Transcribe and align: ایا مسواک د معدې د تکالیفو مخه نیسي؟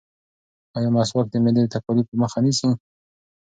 ایا 0.75 0.89
مسواک 0.95 1.27
د 1.31 1.35
معدې 1.43 1.61
د 1.65 1.71
تکالیفو 1.75 2.19
مخه 2.21 2.39
نیسي؟ 2.45 2.69